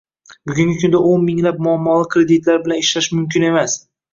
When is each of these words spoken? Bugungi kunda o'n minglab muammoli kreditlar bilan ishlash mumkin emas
Bugungi 0.49 0.77
kunda 0.83 1.01
o'n 1.09 1.27
minglab 1.27 1.61
muammoli 1.67 2.09
kreditlar 2.15 2.61
bilan 2.67 2.83
ishlash 2.87 3.15
mumkin 3.19 3.47
emas 3.53 3.79